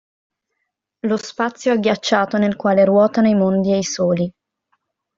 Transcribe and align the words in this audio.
Lo 1.01 1.15
spazio 1.17 1.71
agghiacciato 1.71 2.39
nel 2.39 2.55
quale 2.55 2.85
ruotano 2.85 3.27
i 3.27 3.35
mondi 3.35 3.71
e 3.71 3.77
i 3.77 3.83
soli. 3.83 4.33